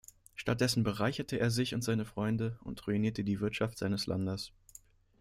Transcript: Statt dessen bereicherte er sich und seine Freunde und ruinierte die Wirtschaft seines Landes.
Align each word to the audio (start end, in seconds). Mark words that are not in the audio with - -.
Statt 0.33 0.61
dessen 0.61 0.81
bereicherte 0.81 1.37
er 1.37 1.51
sich 1.51 1.75
und 1.75 1.83
seine 1.83 2.05
Freunde 2.05 2.57
und 2.63 2.87
ruinierte 2.87 3.23
die 3.23 3.39
Wirtschaft 3.39 3.77
seines 3.77 4.07
Landes. 4.07 4.51